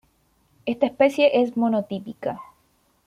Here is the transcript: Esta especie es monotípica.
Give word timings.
Esta 0.65 0.87
especie 0.87 1.43
es 1.43 1.55
monotípica. 1.55 2.41